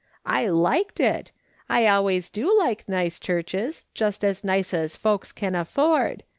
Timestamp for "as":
4.23-4.43, 4.73-4.95